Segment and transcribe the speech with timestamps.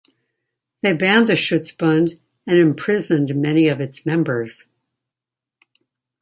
[0.81, 2.17] They banned the Schutzbund
[2.47, 4.65] and imprisoned many of its members.